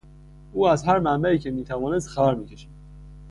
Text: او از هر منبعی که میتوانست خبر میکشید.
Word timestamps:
او 0.53 0.67
از 0.67 0.83
هر 0.83 0.99
منبعی 0.99 1.39
که 1.39 1.51
میتوانست 1.51 2.07
خبر 2.09 2.33
میکشید. 2.35 2.69